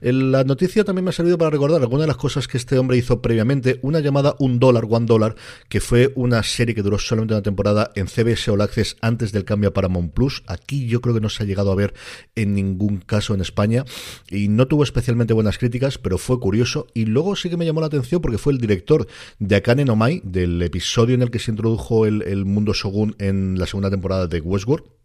La 0.00 0.44
noticia 0.44 0.84
también 0.84 1.04
me 1.04 1.10
ha 1.10 1.14
servido 1.14 1.38
para 1.38 1.50
recordar 1.50 1.80
algunas 1.80 2.04
de 2.04 2.08
las 2.08 2.16
cosas 2.16 2.48
que 2.48 2.58
este 2.58 2.78
hombre 2.78 2.96
hizo 2.96 3.22
previamente, 3.22 3.78
una 3.82 4.00
llamada 4.00 4.36
Un 4.38 4.58
dólar, 4.58 4.84
One 5.02 5.06
Dollar, 5.06 5.34
que 5.68 5.80
fue 5.80 6.12
una 6.14 6.42
serie 6.42 6.74
que 6.74 6.82
duró 6.82 6.98
solamente 6.98 7.34
una 7.34 7.42
temporada 7.42 7.90
en 7.94 8.06
CBS 8.06 8.50
All 8.50 8.60
Access 8.60 8.96
antes 9.00 9.32
del 9.32 9.44
cambio 9.44 9.70
a 9.70 9.72
Paramount 9.72 10.12
Plus. 10.12 10.42
Aquí 10.46 10.86
yo 10.86 11.00
creo 11.00 11.14
que 11.14 11.20
no 11.20 11.28
se 11.28 11.42
ha 11.42 11.46
llegado 11.46 11.72
a 11.72 11.74
ver 11.74 11.94
en 12.34 12.54
ningún 12.54 12.98
caso 12.98 13.34
en 13.34 13.40
España 13.40 13.84
y 14.30 14.48
no 14.48 14.68
tuvo 14.68 14.84
especialmente 14.84 15.34
buenas 15.34 15.58
críticas, 15.58 15.98
pero 15.98 16.18
fue 16.18 16.38
curioso. 16.38 16.86
Y 16.94 17.06
luego 17.06 17.36
sí 17.36 17.50
que 17.50 17.56
me 17.56 17.66
llamó 17.66 17.80
la 17.80 17.88
atención 17.88 18.20
porque 18.20 18.38
fue 18.38 18.52
el 18.52 18.58
director 18.58 19.06
de 19.38 19.56
Akane 19.56 19.84
no 19.84 19.96
Mai, 19.96 20.20
del 20.24 20.62
episodio 20.62 21.14
en 21.14 21.22
el 21.22 21.30
que 21.30 21.38
se 21.38 21.50
introdujo 21.50 22.06
el, 22.06 22.22
el 22.22 22.44
mundo 22.44 22.72
Shogun 22.72 23.16
en 23.18 23.58
la 23.58 23.66
segunda 23.66 23.90
temporada 23.90 24.26
de 24.26 24.40
Westworld 24.40 25.01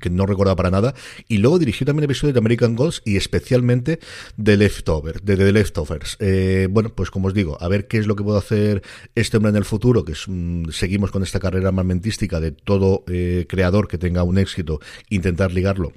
que 0.00 0.10
no 0.10 0.26
recordaba 0.26 0.56
para 0.56 0.70
nada, 0.70 0.94
y 1.28 1.38
luego 1.38 1.58
dirigió 1.58 1.86
también 1.86 2.04
episodios 2.04 2.34
de 2.34 2.38
American 2.38 2.74
Gods 2.74 3.02
y 3.04 3.16
especialmente 3.16 4.00
de 4.36 4.56
Leftover, 4.56 5.20
de 5.22 5.36
The 5.36 5.52
Leftovers. 5.52 6.16
Eh, 6.20 6.68
bueno, 6.70 6.94
pues 6.94 7.10
como 7.10 7.28
os 7.28 7.34
digo, 7.34 7.58
a 7.60 7.68
ver 7.68 7.86
qué 7.86 7.98
es 7.98 8.06
lo 8.06 8.16
que 8.16 8.24
puedo 8.24 8.38
hacer 8.38 8.82
este 9.14 9.36
hombre 9.36 9.50
en 9.50 9.56
el 9.56 9.64
futuro, 9.64 10.04
que 10.04 10.12
es, 10.12 10.26
seguimos 10.70 11.10
con 11.10 11.22
esta 11.22 11.40
carrera 11.40 11.68
armamentística 11.68 12.40
de 12.40 12.52
todo 12.52 13.04
eh, 13.08 13.46
creador 13.48 13.88
que 13.88 13.98
tenga 13.98 14.22
un 14.22 14.38
éxito, 14.38 14.80
intentar 15.10 15.52
ligarlo 15.52 15.92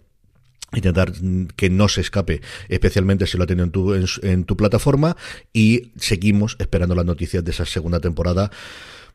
intentar 0.73 1.11
que 1.57 1.69
no 1.69 1.89
se 1.89 1.99
escape, 1.99 2.41
especialmente 2.69 3.27
si 3.27 3.37
lo 3.37 3.43
ha 3.43 3.47
tenido 3.47 3.65
en 3.65 3.71
tu, 3.71 3.93
en 3.93 4.45
tu 4.45 4.55
plataforma, 4.55 5.17
y 5.51 5.91
seguimos 5.97 6.55
esperando 6.59 6.95
las 6.95 7.05
noticias 7.05 7.43
de 7.43 7.51
esa 7.51 7.65
segunda 7.65 7.99
temporada 7.99 8.51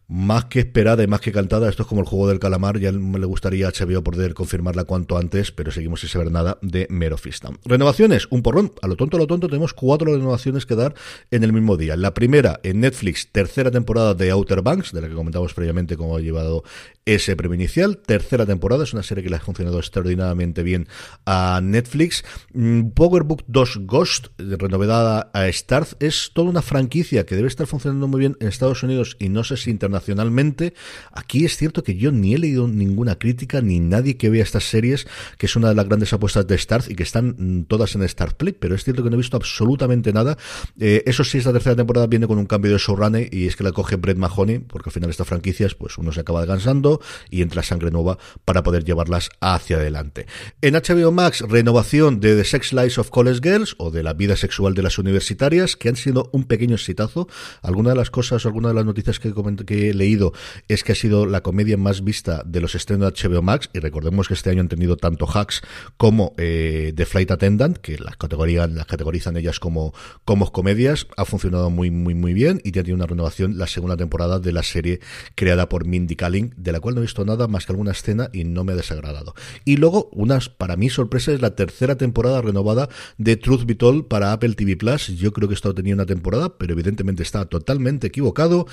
más 0.08 0.44
que 0.44 0.60
esperada 0.60 1.02
y 1.02 1.06
más 1.06 1.20
que 1.20 1.32
cantada, 1.32 1.68
esto 1.68 1.82
es 1.82 1.88
como 1.88 2.00
el 2.00 2.06
juego 2.06 2.28
del 2.28 2.38
calamar, 2.38 2.78
ya 2.78 2.92
me 2.92 3.18
le 3.18 3.26
gustaría 3.26 3.66
a 3.66 3.72
HBO 3.72 4.02
poder 4.02 4.34
confirmarla 4.34 4.84
cuanto 4.84 5.18
antes, 5.18 5.50
pero 5.50 5.72
seguimos 5.72 6.00
sin 6.00 6.08
saber 6.08 6.30
nada 6.30 6.58
de 6.62 6.86
Mero 6.90 7.16
Renovaciones, 7.64 8.26
un 8.30 8.42
porrón, 8.42 8.72
a 8.82 8.86
lo 8.86 8.96
tonto, 8.96 9.16
a 9.16 9.20
lo 9.20 9.26
tonto, 9.26 9.48
tenemos 9.48 9.75
cuatro 9.75 10.12
renovaciones 10.12 10.64
que 10.64 10.76
dar 10.76 10.94
en 11.30 11.42
el 11.42 11.52
mismo 11.52 11.76
día. 11.76 11.96
La 11.96 12.14
primera 12.14 12.60
en 12.62 12.80
Netflix, 12.80 13.32
tercera 13.32 13.70
temporada 13.70 14.14
de 14.14 14.30
Outer 14.30 14.62
Banks, 14.62 14.92
de 14.92 15.00
la 15.00 15.08
que 15.08 15.14
comentamos 15.14 15.54
previamente 15.54 15.96
cómo 15.96 16.16
ha 16.16 16.20
llevado 16.20 16.62
ese 17.06 17.36
premio 17.36 17.54
inicial. 17.54 17.98
Tercera 17.98 18.44
temporada, 18.44 18.82
es 18.84 18.92
una 18.92 19.04
serie 19.04 19.22
que 19.22 19.30
le 19.30 19.36
ha 19.36 19.40
funcionado 19.40 19.78
extraordinariamente 19.78 20.64
bien 20.64 20.88
a 21.25 21.60
Netflix. 21.62 22.25
Mm, 22.52 22.88
Powerbook 22.88 23.44
2 23.46 23.78
Ghost, 23.82 24.26
renovada 24.38 25.30
a 25.32 25.46
Starz, 25.50 25.96
es 26.00 26.32
toda 26.34 26.50
una 26.50 26.62
franquicia 26.62 27.25
que 27.25 27.36
debe 27.36 27.46
estar 27.46 27.68
funcionando 27.68 28.08
muy 28.08 28.18
bien 28.18 28.36
en 28.40 28.48
Estados 28.48 28.82
Unidos 28.82 29.16
y 29.20 29.28
no 29.28 29.44
sé 29.44 29.56
si 29.56 29.70
internacionalmente. 29.70 30.75
Aquí 31.12 31.44
es 31.44 31.56
cierto 31.56 31.84
que 31.84 31.96
yo 31.96 32.10
ni 32.10 32.34
he 32.34 32.38
leído 32.38 32.66
ninguna 32.66 33.18
crítica 33.18 33.60
ni 33.60 33.78
nadie 33.78 34.16
que 34.16 34.28
vea 34.28 34.42
estas 34.42 34.64
series, 34.64 35.06
que 35.38 35.46
es 35.46 35.54
una 35.54 35.68
de 35.68 35.76
las 35.76 35.86
grandes 35.86 36.12
apuestas 36.12 36.48
de 36.48 36.58
Starz 36.58 36.90
y 36.90 36.96
que 36.96 37.04
están 37.04 37.36
mm, 37.38 37.64
todas 37.66 37.94
en 37.94 38.02
Star 38.02 38.36
Play, 38.36 38.52
pero 38.52 38.75
es 38.75 38.82
cierto 38.82 39.04
que 39.04 39.10
no 39.10 39.14
he 39.14 39.18
visto 39.18 39.36
absolutamente 39.36 40.12
nada. 40.12 40.36
Eh, 40.80 41.04
eso 41.06 41.22
sí, 41.22 41.38
esta 41.38 41.52
tercera 41.52 41.76
temporada 41.76 42.08
viene 42.08 42.26
con 42.26 42.38
un 42.38 42.46
cambio 42.46 42.72
de 42.72 42.78
showrunner 42.78 43.32
y 43.32 43.46
es 43.46 43.54
que 43.54 43.62
la 43.62 43.70
coge 43.70 43.94
Brett 43.94 44.18
Mahoney, 44.18 44.58
porque 44.58 44.88
al 44.88 44.92
final 44.92 45.10
estas 45.10 45.28
franquicias, 45.28 45.76
pues 45.76 45.98
uno 45.98 46.10
se 46.10 46.18
acaba 46.20 46.40
descansando 46.40 46.95
y 47.30 47.42
entra 47.42 47.62
sangre 47.62 47.90
nueva 47.90 48.18
para 48.44 48.62
poder 48.62 48.84
llevarlas 48.84 49.30
hacia 49.40 49.76
adelante. 49.76 50.26
En 50.62 50.74
HBO 50.74 51.12
Max, 51.12 51.42
renovación 51.48 52.20
de 52.20 52.36
The 52.36 52.44
Sex 52.44 52.72
Lives 52.72 52.98
of 52.98 53.10
College 53.10 53.40
Girls 53.42 53.74
o 53.78 53.90
de 53.90 54.02
la 54.02 54.14
vida 54.14 54.36
sexual 54.36 54.74
de 54.74 54.82
las 54.82 54.98
universitarias, 54.98 55.76
que 55.76 55.88
han 55.88 55.96
sido 55.96 56.30
un 56.32 56.44
pequeño 56.44 56.74
exitazo. 56.74 57.28
Alguna 57.62 57.90
de 57.90 57.96
las 57.96 58.10
cosas 58.10 58.46
alguna 58.46 58.68
de 58.68 58.74
las 58.74 58.84
noticias 58.84 59.18
que, 59.18 59.32
he 59.68 59.94
leído 59.94 60.32
es 60.68 60.84
que 60.84 60.92
ha 60.92 60.94
sido 60.94 61.26
la 61.26 61.42
comedia 61.42 61.76
más 61.76 62.04
vista 62.04 62.42
de 62.44 62.60
los 62.60 62.74
estrenos 62.74 63.12
de 63.12 63.28
HBO 63.28 63.42
Max 63.42 63.70
y 63.72 63.80
recordemos 63.80 64.28
que 64.28 64.34
este 64.34 64.50
año 64.50 64.60
han 64.60 64.68
tenido 64.68 64.96
tanto 64.96 65.26
Hacks 65.26 65.62
como 65.96 66.32
eh, 66.36 66.92
The 66.94 67.06
Flight 67.06 67.30
Attendant, 67.30 67.78
que 67.78 67.98
las, 67.98 68.16
categorizan 68.16 69.36
ellas 69.36 69.60
como, 69.60 69.92
como 70.24 70.50
comedias, 70.52 71.06
ha 71.16 71.24
funcionado 71.24 71.70
muy, 71.70 71.90
muy, 71.90 72.14
muy 72.14 72.32
bien 72.32 72.60
y 72.64 72.72
tiene 72.72 72.94
una 72.94 73.06
renovación 73.06 73.58
la 73.58 73.66
segunda 73.66 73.96
temporada 73.96 74.38
de 74.38 74.52
la 74.52 74.62
serie 74.62 75.00
creada 75.34 75.68
por 75.68 75.86
Mindy 75.86 76.16
Kaling, 76.16 76.54
de 76.56 76.72
la 76.72 76.80
no 76.95 77.00
he 77.00 77.02
visto 77.02 77.25
nada 77.25 77.49
más 77.49 77.66
que 77.66 77.73
alguna 77.73 77.93
escena 77.93 78.31
y 78.33 78.45
no 78.45 78.64
me 78.64 78.73
ha 78.73 78.76
desagradado. 78.76 79.35
Y 79.64 79.76
luego, 79.76 80.09
unas, 80.12 80.49
para 80.49 80.76
mí, 80.76 80.88
sorpresa 80.90 81.33
es 81.33 81.40
la 81.40 81.55
tercera 81.55 81.97
temporada 81.97 82.40
renovada 82.40 82.88
de 83.19 83.37
Truth 83.37 83.64
Be 83.64 83.76
para 84.09 84.33
Apple 84.33 84.55
TV 84.55 84.76
Plus. 84.76 85.09
Yo 85.09 85.33
creo 85.33 85.49
que 85.49 85.55
esto 85.55 85.75
tenía 85.75 85.95
una 85.95 86.07
temporada, 86.07 86.57
pero 86.57 86.73
evidentemente 86.73 87.23
está 87.23 87.45
totalmente 87.45 88.07
equivocado. 88.07 88.66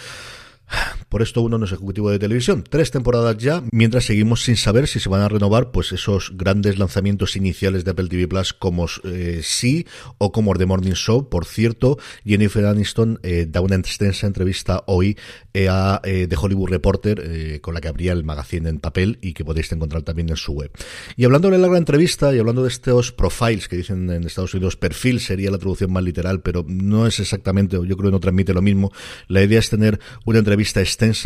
Por 1.13 1.21
esto 1.21 1.43
uno 1.43 1.59
no 1.59 1.65
es 1.65 1.71
ejecutivo 1.71 2.09
de 2.09 2.17
televisión. 2.17 2.63
Tres 2.67 2.89
temporadas 2.89 3.37
ya, 3.37 3.63
mientras 3.71 4.05
seguimos 4.05 4.41
sin 4.41 4.57
saber 4.57 4.87
si 4.87 4.99
se 4.99 5.09
van 5.09 5.21
a 5.21 5.29
renovar 5.29 5.69
pues 5.69 5.91
esos 5.91 6.31
grandes 6.35 6.79
lanzamientos 6.79 7.35
iniciales 7.35 7.85
de 7.85 7.91
Apple 7.91 8.07
TV 8.07 8.27
Plus 8.27 8.51
como 8.51 8.87
eh, 9.03 9.41
Sí 9.43 9.85
o 10.17 10.31
como 10.31 10.55
The 10.55 10.65
Morning 10.65 10.93
Show. 10.93 11.29
Por 11.29 11.45
cierto, 11.45 11.99
Jennifer 12.25 12.65
Aniston 12.65 13.19
eh, 13.21 13.45
da 13.47 13.61
una 13.61 13.75
extensa 13.75 14.25
entrevista 14.25 14.85
hoy 14.87 15.15
eh, 15.53 15.67
a 15.69 16.01
The 16.03 16.35
Hollywood 16.35 16.69
Reporter 16.69 17.61
con 17.61 17.75
la 17.75 17.81
que 17.81 17.89
abría 17.89 18.13
el 18.13 18.23
magazine 18.23 18.67
en 18.67 18.79
papel 18.79 19.19
y 19.21 19.33
que 19.33 19.45
podéis 19.45 19.71
encontrar 19.71 20.01
también 20.01 20.29
en 20.29 20.35
su 20.35 20.53
web. 20.53 20.71
Y 21.15 21.25
hablando 21.25 21.51
de 21.51 21.57
la 21.59 21.61
larga 21.61 21.77
entrevista 21.77 22.33
y 22.33 22.39
hablando 22.39 22.63
de 22.63 22.69
estos 22.69 23.11
profiles 23.11 23.67
que 23.67 23.75
dicen 23.75 24.09
en 24.09 24.23
Estados 24.23 24.55
Unidos, 24.55 24.77
perfil 24.77 25.19
sería 25.19 25.51
la 25.51 25.59
traducción 25.59 25.93
más 25.93 26.03
literal, 26.03 26.41
pero 26.41 26.65
no 26.67 27.05
es 27.05 27.19
exactamente, 27.19 27.75
yo 27.75 27.97
creo 27.97 28.09
que 28.09 28.13
no 28.13 28.19
transmite 28.19 28.55
lo 28.55 28.63
mismo. 28.63 28.91
La 29.27 29.43
idea 29.43 29.59
es 29.59 29.69
tener 29.69 29.99
una 30.25 30.39
entrevista 30.39 30.53
entrevista 30.53 30.81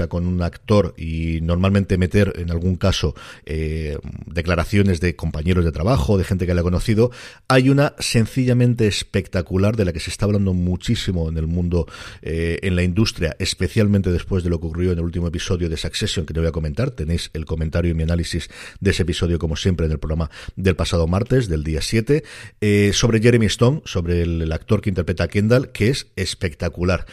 con 0.10 0.26
un 0.26 0.42
actor 0.42 0.96
y 0.98 1.40
normalmente 1.42 2.00
meter 2.00 2.34
en 2.38 2.50
algún 2.50 2.78
caso 2.78 3.14
eh, 3.46 3.98
declaraciones 4.26 5.00
de 5.00 5.16
compañeros 5.16 5.64
de 5.66 5.72
trabajo, 5.72 6.18
de 6.18 6.24
gente 6.24 6.48
que 6.48 6.56
le 6.56 6.62
ha 6.62 6.64
conocido, 6.64 7.12
hay 7.48 7.70
una 7.70 7.94
sencillamente 8.00 8.88
espectacular 8.88 9.76
de 9.76 9.86
la 9.86 9.94
que 9.94 10.00
se 10.00 10.10
está 10.10 10.26
hablando 10.26 10.54
muchísimo 10.54 11.30
en 11.30 11.38
el 11.38 11.46
mundo, 11.46 11.86
eh, 12.24 12.58
en 12.64 12.76
la 12.76 12.82
industria, 12.82 13.36
especialmente 13.38 14.12
después 14.12 14.44
de 14.44 14.50
lo 14.50 14.60
que 14.60 14.66
ocurrió 14.66 14.92
en 14.92 14.98
el 14.98 15.04
último 15.04 15.28
episodio 15.28 15.70
de 15.70 15.78
Succession 15.78 16.26
que 16.26 16.34
te 16.34 16.40
voy 16.40 16.50
a 16.50 16.52
comentar. 16.52 16.90
Tenéis 16.90 17.30
el 17.34 17.46
comentario 17.46 17.92
y 17.92 17.94
mi 17.94 18.04
análisis 18.04 18.50
de 18.80 18.92
ese 18.92 19.04
episodio, 19.04 19.38
como 19.38 19.56
siempre, 19.56 19.86
en 19.86 19.92
el 19.92 20.00
programa 20.00 20.32
del 20.56 20.76
pasado 20.76 21.06
martes, 21.06 21.48
del 21.48 21.64
día 21.64 21.84
7, 21.84 22.24
eh, 22.62 22.92
sobre 22.94 23.22
Jeremy 23.22 23.46
Stone, 23.46 23.82
sobre 23.86 24.24
el 24.24 24.52
actor 24.52 24.82
que 24.82 24.90
interpreta 24.90 25.26
a 25.26 25.28
Kendall, 25.28 25.72
que 25.72 25.90
es 25.90 26.08
espectacular 26.16 27.06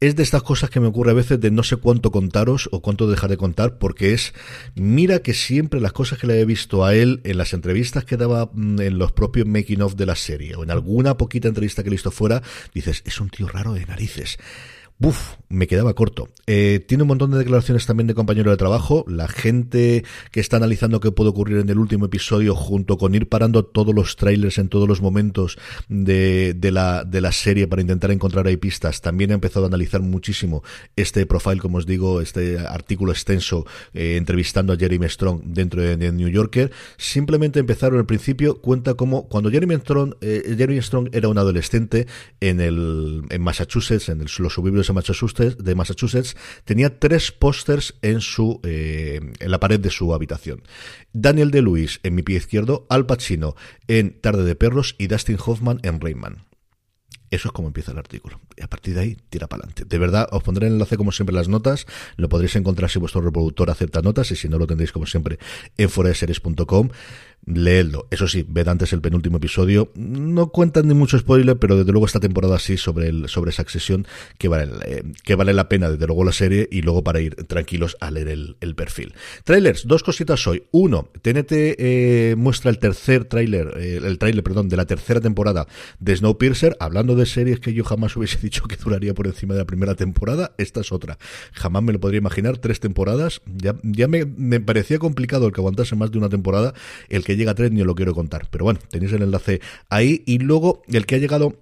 es 0.00 0.16
de 0.16 0.22
estas 0.22 0.42
cosas 0.42 0.70
que 0.70 0.80
me 0.80 0.86
ocurre 0.86 1.10
a 1.10 1.14
veces 1.14 1.38
de 1.40 1.50
no 1.50 1.62
sé 1.62 1.76
cuánto 1.76 2.10
contaros 2.10 2.70
o 2.72 2.80
cuánto 2.80 3.06
dejar 3.06 3.28
de 3.28 3.36
contar, 3.36 3.78
porque 3.78 4.14
es, 4.14 4.32
mira 4.74 5.20
que 5.20 5.34
siempre 5.34 5.78
las 5.78 5.92
cosas 5.92 6.18
que 6.18 6.26
le 6.26 6.40
he 6.40 6.44
visto 6.46 6.86
a 6.86 6.94
él 6.94 7.20
en 7.24 7.36
las 7.36 7.52
entrevistas 7.52 8.06
que 8.06 8.16
daba 8.16 8.50
mm, 8.52 8.80
en 8.80 8.98
los 8.98 9.12
propios 9.12 9.46
making 9.46 9.82
of 9.82 9.96
de 9.96 10.06
la 10.06 10.16
serie, 10.16 10.56
o 10.56 10.62
en 10.62 10.70
alguna 10.70 11.18
poquita 11.18 11.48
entrevista 11.48 11.82
que 11.82 11.90
he 11.90 11.92
visto 11.92 12.10
fuera, 12.10 12.42
dices, 12.72 13.02
es 13.04 13.20
un 13.20 13.28
tío 13.28 13.46
raro 13.46 13.74
de 13.74 13.84
narices. 13.84 14.38
Buf, 15.00 15.36
me 15.48 15.66
quedaba 15.66 15.94
corto. 15.94 16.28
Eh, 16.46 16.84
tiene 16.86 17.04
un 17.04 17.08
montón 17.08 17.30
de 17.30 17.38
declaraciones 17.38 17.86
también 17.86 18.06
de 18.06 18.12
compañeros 18.12 18.52
de 18.52 18.58
trabajo. 18.58 19.02
La 19.08 19.28
gente 19.28 20.04
que 20.30 20.40
está 20.40 20.58
analizando 20.58 21.00
qué 21.00 21.10
puede 21.10 21.30
ocurrir 21.30 21.56
en 21.56 21.70
el 21.70 21.78
último 21.78 22.04
episodio, 22.04 22.54
junto 22.54 22.98
con 22.98 23.14
ir 23.14 23.26
parando 23.26 23.64
todos 23.64 23.94
los 23.94 24.16
trailers 24.16 24.58
en 24.58 24.68
todos 24.68 24.86
los 24.86 25.00
momentos 25.00 25.56
de, 25.88 26.52
de, 26.52 26.70
la, 26.70 27.04
de 27.04 27.22
la 27.22 27.32
serie 27.32 27.66
para 27.66 27.80
intentar 27.80 28.10
encontrar 28.10 28.46
ahí 28.46 28.58
pistas, 28.58 29.00
también 29.00 29.30
ha 29.30 29.34
empezado 29.34 29.64
a 29.64 29.68
analizar 29.68 30.02
muchísimo 30.02 30.62
este 30.96 31.24
profile, 31.24 31.60
como 31.60 31.78
os 31.78 31.86
digo, 31.86 32.20
este 32.20 32.58
artículo 32.58 33.12
extenso 33.12 33.64
eh, 33.94 34.16
entrevistando 34.18 34.74
a 34.74 34.76
Jeremy 34.76 35.08
Strong 35.08 35.44
dentro 35.44 35.80
de, 35.80 36.12
New 36.12 36.28
Yorker. 36.28 36.72
Simplemente 36.98 37.58
empezaron 37.58 37.98
al 38.00 38.06
principio, 38.06 38.60
cuenta 38.60 38.92
como 38.92 39.28
cuando 39.28 39.50
Jeremy 39.50 39.76
Strong, 39.76 40.16
eh, 40.20 40.54
Jeremy 40.58 40.82
Strong 40.82 41.08
era 41.12 41.28
un 41.28 41.38
adolescente 41.38 42.06
en, 42.40 42.60
el, 42.60 43.22
en 43.30 43.40
Massachusetts, 43.40 44.10
en 44.10 44.20
el, 44.20 44.28
los 44.38 44.52
suburbios 44.52 44.89
Massachusetts, 44.92 45.62
de 45.62 45.74
Massachusetts 45.74 46.36
tenía 46.64 46.98
tres 46.98 47.32
pósters 47.32 47.94
en 48.02 48.20
su 48.20 48.60
eh, 48.62 49.20
en 49.38 49.50
la 49.50 49.60
pared 49.60 49.80
de 49.80 49.90
su 49.90 50.14
habitación. 50.14 50.62
Daniel 51.12 51.50
de 51.50 51.62
Luis 51.62 52.00
en 52.02 52.14
mi 52.14 52.22
pie 52.22 52.36
izquierdo, 52.36 52.86
Al 52.88 53.06
Pacino 53.06 53.54
en 53.88 54.20
Tarde 54.20 54.44
de 54.44 54.54
Perros 54.54 54.96
y 54.98 55.06
Dustin 55.06 55.38
Hoffman 55.44 55.80
en 55.82 56.00
Rayman. 56.00 56.50
Eso 57.30 57.48
es 57.48 57.52
como 57.52 57.68
empieza 57.68 57.92
el 57.92 57.98
artículo. 57.98 58.40
Y 58.56 58.62
a 58.62 58.66
partir 58.66 58.94
de 58.94 59.00
ahí, 59.00 59.16
tira 59.30 59.46
para 59.46 59.60
adelante. 59.60 59.84
De 59.84 59.98
verdad, 59.98 60.28
os 60.32 60.42
pondré 60.42 60.66
el 60.66 60.72
enlace 60.72 60.96
como 60.96 61.12
siempre 61.12 61.34
las 61.34 61.48
notas. 61.48 61.86
Lo 62.16 62.28
podréis 62.28 62.56
encontrar 62.56 62.90
si 62.90 62.98
vuestro 62.98 63.20
reproductor 63.20 63.70
acepta 63.70 64.02
notas 64.02 64.32
y 64.32 64.36
si 64.36 64.48
no 64.48 64.58
lo 64.58 64.66
tendréis 64.66 64.90
como 64.90 65.06
siempre 65.06 65.38
en 65.76 65.88
foraseries.com 65.88 66.88
leedlo. 67.46 68.06
Eso 68.10 68.28
sí, 68.28 68.44
ved 68.48 68.68
antes 68.68 68.92
el 68.92 69.00
penúltimo 69.00 69.38
episodio. 69.38 69.90
No 69.94 70.48
cuentan 70.48 70.88
ni 70.88 70.94
mucho 70.94 71.18
spoiler, 71.18 71.56
pero 71.58 71.76
desde 71.76 71.92
luego 71.92 72.06
esta 72.06 72.20
temporada 72.20 72.58
sí 72.58 72.76
sobre 72.76 73.08
el, 73.08 73.28
sobre 73.28 73.50
esa 73.50 73.64
sesión 73.68 74.06
que 74.38 74.48
vale, 74.48 74.70
eh, 74.84 75.02
que 75.24 75.34
vale 75.34 75.52
la 75.52 75.68
pena 75.68 75.90
desde 75.90 76.06
luego 76.06 76.24
la 76.24 76.32
serie 76.32 76.68
y 76.70 76.82
luego 76.82 77.02
para 77.02 77.20
ir 77.20 77.34
tranquilos 77.46 77.96
a 78.00 78.10
leer 78.10 78.28
el, 78.28 78.74
perfil. 78.74 79.14
Trailers, 79.44 79.86
dos 79.86 80.02
cositas 80.02 80.46
hoy. 80.46 80.64
Uno, 80.70 81.10
TNT 81.22 81.52
eh, 81.52 82.34
muestra 82.36 82.70
el 82.70 82.78
tercer 82.78 83.24
trailer, 83.24 83.74
eh, 83.76 84.00
el 84.02 84.18
trailer, 84.18 84.42
perdón, 84.42 84.68
de 84.68 84.76
la 84.76 84.86
tercera 84.86 85.20
temporada 85.20 85.66
de 85.98 86.16
Snowpiercer, 86.16 86.76
hablando 86.80 87.16
de 87.16 87.26
series 87.26 87.60
que 87.60 87.72
yo 87.72 87.84
jamás 87.84 88.16
hubiese 88.16 88.38
dicho 88.42 88.64
que 88.64 88.76
duraría 88.76 89.14
por 89.14 89.26
encima 89.26 89.54
de 89.54 89.60
la 89.60 89.66
primera 89.66 89.94
temporada, 89.94 90.54
esta 90.58 90.80
es 90.80 90.92
otra. 90.92 91.18
Jamás 91.52 91.82
me 91.82 91.92
lo 91.92 92.00
podría 92.00 92.18
imaginar, 92.18 92.58
tres 92.58 92.80
temporadas, 92.80 93.42
ya, 93.46 93.76
ya 93.82 94.08
me, 94.08 94.24
me 94.24 94.60
parecía 94.60 94.98
complicado 94.98 95.46
el 95.46 95.52
que 95.52 95.60
aguantase 95.60 95.96
más 95.96 96.10
de 96.10 96.18
una 96.18 96.28
temporada, 96.28 96.74
el 97.08 97.24
que 97.24 97.29
que 97.30 97.36
llega 97.36 97.52
a 97.52 97.54
tres 97.54 97.70
ni 97.70 97.80
os 97.80 97.86
lo 97.86 97.94
quiero 97.94 98.14
contar. 98.14 98.48
Pero 98.50 98.64
bueno, 98.64 98.80
tenéis 98.90 99.12
el 99.12 99.22
enlace 99.22 99.60
ahí. 99.88 100.22
Y 100.26 100.38
luego 100.38 100.82
el 100.88 101.06
que 101.06 101.14
ha 101.14 101.18
llegado 101.18 101.54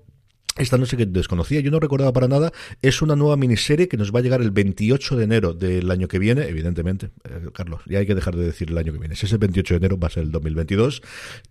esta 0.57 0.77
noche 0.77 0.97
que 0.97 1.07
desconocía, 1.07 1.61
yo 1.61 1.71
no 1.71 1.79
recordaba 1.79 2.13
para 2.13 2.27
nada, 2.27 2.53
es 2.83 3.01
una 3.01 3.15
nueva 3.15 3.37
miniserie 3.37 3.87
que 3.87 3.97
nos 3.97 4.13
va 4.13 4.19
a 4.19 4.23
llegar 4.23 4.41
el 4.41 4.51
28 4.51 5.17
de 5.17 5.25
enero 5.25 5.53
del 5.53 5.89
año 5.91 6.09
que 6.09 6.19
viene, 6.19 6.49
evidentemente, 6.49 7.11
eh, 7.25 7.51
Carlos, 7.53 7.83
ya 7.87 8.01
hay 8.01 8.07
que 8.07 8.15
dejar 8.17 8.35
de 8.35 8.45
decir 8.45 8.71
el 8.71 8.79
año 8.79 8.93
que 8.93 8.99
viene, 8.99 9.15
es 9.15 9.33
el 9.33 9.39
28 9.39 9.75
de 9.75 9.79
enero 9.79 9.99
va 10.01 10.09
a 10.09 10.11
ser 10.11 10.25
el 10.25 10.33
2022, 10.33 11.03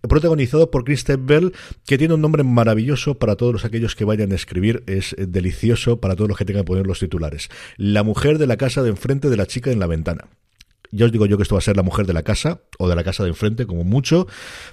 protagonizado 0.02 0.70
por 0.70 0.84
Kristen 0.84 1.24
Bell, 1.24 1.54
que 1.86 1.96
tiene 1.96 2.14
un 2.14 2.20
nombre 2.20 2.42
maravilloso 2.42 3.18
para 3.18 3.36
todos 3.36 3.64
aquellos 3.64 3.96
que 3.96 4.04
vayan 4.04 4.32
a 4.32 4.34
escribir, 4.34 4.84
es 4.86 5.16
delicioso 5.18 6.00
para 6.00 6.14
todos 6.14 6.28
los 6.28 6.36
que 6.36 6.44
tengan 6.44 6.64
que 6.64 6.66
poner 6.66 6.86
los 6.86 6.98
titulares. 6.98 7.48
La 7.78 8.02
mujer 8.02 8.36
de 8.36 8.46
la 8.46 8.58
casa 8.58 8.82
de 8.82 8.90
enfrente 8.90 9.30
de 9.30 9.38
la 9.38 9.46
chica 9.46 9.70
en 9.70 9.78
la 9.78 9.86
ventana. 9.86 10.28
Ya 10.90 11.06
os 11.06 11.12
digo 11.12 11.26
yo 11.26 11.36
que 11.36 11.42
esto 11.42 11.54
va 11.54 11.58
a 11.58 11.62
ser 11.62 11.76
la 11.76 11.82
mujer 11.82 12.06
de 12.06 12.12
la 12.12 12.22
casa 12.22 12.62
o 12.78 12.88
de 12.88 12.96
la 12.96 13.04
casa 13.04 13.22
de 13.22 13.30
enfrente, 13.30 13.66
como 13.66 13.84
mucho, 13.84 14.26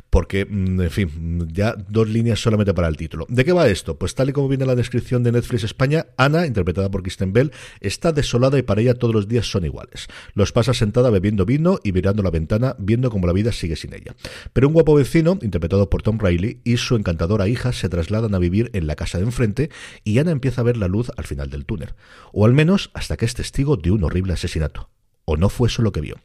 porque, 0.09 0.45
mm, 0.45 0.81
en 0.81 0.91
fin, 0.91 1.47
ya 1.51 1.75
dos 1.89 2.07
líneas 2.09 2.39
solamente 2.41 2.73
para 2.73 2.87
el 2.87 2.97
título. 2.97 3.25
¿De 3.29 3.43
qué 3.43 3.51
va 3.51 3.67
esto? 3.67 3.97
Pues 3.97 4.15
tal 4.15 4.29
y 4.29 4.33
como 4.33 4.47
viene 4.47 4.63
en 4.63 4.69
la 4.69 4.75
descripción 4.75 5.23
de 5.23 5.31
Netflix 5.31 5.63
España, 5.63 6.07
Ana, 6.17 6.45
interpretada 6.45 6.89
por 6.89 7.03
Kristen 7.03 7.33
Bell, 7.33 7.51
está 7.81 8.11
desolada 8.11 8.57
y 8.57 8.61
para 8.61 8.81
ella 8.81 8.93
todos 8.93 9.13
los 9.13 9.27
días 9.27 9.49
son 9.49 9.65
iguales. 9.65 10.07
Los 10.33 10.51
pasa 10.51 10.73
sentada 10.73 11.09
bebiendo 11.09 11.45
vino 11.45 11.79
y 11.83 11.91
mirando 11.91 12.23
la 12.23 12.31
ventana, 12.31 12.75
viendo 12.79 13.09
cómo 13.09 13.27
la 13.27 13.33
vida 13.33 13.51
sigue 13.51 13.75
sin 13.75 13.93
ella. 13.93 14.15
Pero 14.53 14.67
un 14.67 14.73
guapo 14.73 14.95
vecino, 14.95 15.37
interpretado 15.41 15.89
por 15.89 16.01
Tom 16.01 16.19
Riley, 16.19 16.61
y 16.63 16.77
su 16.77 16.95
encantadora 16.95 17.47
hija 17.47 17.73
se 17.73 17.89
trasladan 17.89 18.35
a 18.35 18.39
vivir 18.39 18.69
en 18.73 18.87
la 18.87 18.95
casa 18.95 19.17
de 19.17 19.25
enfrente 19.25 19.69
y 20.03 20.19
Ana 20.19 20.31
empieza 20.31 20.61
a 20.61 20.63
ver 20.63 20.77
la 20.77 20.87
luz 20.87 21.11
al 21.17 21.25
final 21.25 21.49
del 21.49 21.65
túnel. 21.65 21.93
O 22.31 22.45
al 22.45 22.53
menos 22.53 22.91
hasta 22.93 23.17
que 23.17 23.25
es 23.25 23.33
testigo 23.33 23.77
de 23.77 23.91
un 23.91 24.03
horrible 24.03 24.33
asesinato 24.33 24.89
o 25.25 25.37
no 25.37 25.49
fue 25.49 25.67
eso 25.67 25.81
lo 25.81 25.91
que 25.91 26.01
vio. 26.01 26.15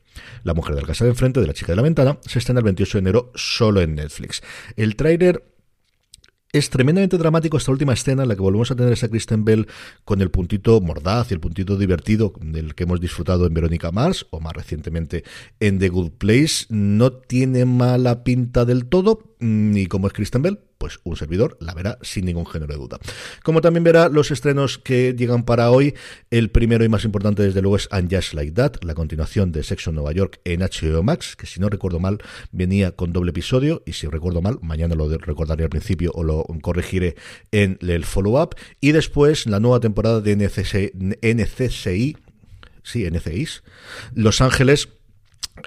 La 0.45 0.55
mujer 0.55 0.75
de 0.75 0.83
la 0.83 0.87
casa 0.87 1.05
de 1.05 1.11
enfrente 1.11 1.41
de 1.41 1.47
la 1.47 1.55
chica 1.55 1.73
de 1.73 1.77
la 1.77 1.83
ventana 1.83 2.19
se 2.27 2.39
estrena 2.39 2.61
el 2.61 2.65
28 2.65 2.99
de 2.99 3.01
enero 3.01 3.33
solo 3.35 3.81
en 3.81 3.95
Netflix. 3.95 4.43
El 4.77 4.97
tráiler 4.97 5.43
es 6.53 6.69
tremendamente 6.69 7.17
dramático 7.17 7.57
esta 7.57 7.71
última 7.71 7.93
escena 7.93 8.23
en 8.23 8.29
la 8.29 8.35
que 8.35 8.43
volvemos 8.43 8.71
a 8.71 8.77
tener 8.77 8.93
a 8.93 9.09
Kristen 9.09 9.45
Bell 9.45 9.69
con 10.05 10.21
el 10.21 10.31
puntito 10.31 10.81
mordaz 10.81 11.31
y 11.31 11.35
el 11.35 11.41
puntito 11.41 11.77
divertido 11.77 12.33
del 12.41 12.75
que 12.75 12.85
hemos 12.85 13.01
disfrutado 13.01 13.47
en 13.47 13.55
Verónica 13.55 13.93
Mars 13.93 14.27
o 14.31 14.41
más 14.41 14.53
recientemente 14.53 15.23
en 15.61 15.79
The 15.79 15.89
Good 15.89 16.13
Place. 16.19 16.67
No 16.69 17.13
tiene 17.13 17.65
mala 17.67 18.25
pinta 18.25 18.65
del 18.65 18.87
todo, 18.87 19.37
ni 19.39 19.87
como 19.87 20.09
es 20.09 20.13
Kristen 20.13 20.43
Bell, 20.43 20.59
pues 20.81 20.99
un 21.05 21.15
servidor 21.15 21.59
la 21.61 21.75
verá 21.75 21.99
sin 22.01 22.25
ningún 22.25 22.47
género 22.47 22.73
de 22.73 22.79
duda. 22.79 22.99
Como 23.43 23.61
también 23.61 23.85
verá 23.85 24.09
los 24.09 24.31
estrenos 24.31 24.79
que 24.79 25.15
llegan 25.15 25.45
para 25.45 25.71
hoy, 25.71 25.95
el 26.31 26.51
primero 26.51 26.83
y 26.85 26.89
más 26.89 27.05
importante 27.05 27.43
desde 27.43 27.61
luego 27.61 27.77
es 27.77 27.87
And 27.91 28.13
Just 28.13 28.33
Like 28.33 28.53
That, 28.53 28.83
la 28.83 28.95
continuación 28.95 29.53
de 29.53 29.63
Sexo 29.63 29.93
Nueva 29.93 30.13
York 30.13 30.41
en 30.45 30.61
HBO 30.61 31.03
Max, 31.03 31.37
que 31.37 31.45
si 31.47 31.61
no 31.61 31.69
recuerdo 31.69 32.01
mal 32.01 32.19
venía 32.51 32.93
con 32.93 33.13
doble 33.13 33.29
episodio 33.31 33.83
y 33.85 33.93
si 33.93 34.07
recuerdo 34.07 34.41
mal, 34.41 34.59
mañana 34.63 34.95
lo 34.95 35.07
recordaré 35.19 35.65
al 35.65 35.71
principio 35.71 36.13
o 36.15 36.25
lo 36.25 36.47
corregiré 36.63 37.15
en 37.53 37.77
el 37.83 38.07
follow-up 38.07 38.57
y 38.81 38.93
después 38.93 39.45
la 39.47 39.61
nueva 39.61 39.81
temporada 39.81 40.23
de 40.23 40.35
NCSI 40.35 42.17
sí, 42.83 43.09
NCI, 43.09 43.49
Los 44.15 44.41
Ángeles 44.41 44.89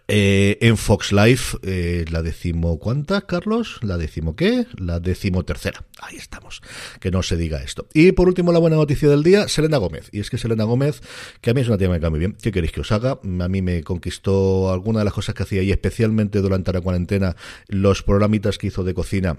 eh, 0.07 0.57
en 0.61 0.77
Fox 0.77 1.11
Life, 1.11 1.57
eh, 1.63 2.05
la 2.09 2.21
decimo 2.21 2.79
cuánta, 2.79 3.21
Carlos, 3.21 3.79
la 3.81 3.97
decimo 3.97 4.35
qué, 4.35 4.67
la 4.77 4.99
decimo 4.99 5.43
tercera. 5.43 5.85
Ahí 6.01 6.17
estamos, 6.17 6.61
que 6.99 7.11
no 7.11 7.23
se 7.23 7.37
diga 7.37 7.63
esto. 7.63 7.87
Y 7.93 8.11
por 8.11 8.27
último, 8.27 8.51
la 8.51 8.59
buena 8.59 8.75
noticia 8.75 9.09
del 9.09 9.23
día, 9.23 9.47
Selena 9.47 9.77
Gómez. 9.77 10.09
Y 10.11 10.19
es 10.19 10.29
que 10.29 10.37
Selena 10.37 10.63
Gómez, 10.63 11.01
que 11.41 11.51
a 11.51 11.53
mí 11.53 11.61
es 11.61 11.67
una 11.67 11.77
tía 11.77 11.87
que 11.87 11.93
me 11.93 11.99
cae 11.99 12.09
muy 12.09 12.19
bien, 12.19 12.37
¿qué 12.41 12.51
queréis 12.51 12.71
que 12.71 12.81
os 12.81 12.91
haga? 12.91 13.19
A 13.23 13.47
mí 13.47 13.61
me 13.61 13.83
conquistó 13.83 14.71
alguna 14.71 14.99
de 14.99 15.05
las 15.05 15.13
cosas 15.13 15.35
que 15.35 15.43
hacía 15.43 15.63
y 15.63 15.71
especialmente 15.71 16.39
durante 16.39 16.73
la 16.73 16.81
cuarentena, 16.81 17.35
los 17.67 18.03
programitas 18.03 18.57
que 18.57 18.67
hizo 18.67 18.83
de 18.83 18.93
cocina 18.93 19.37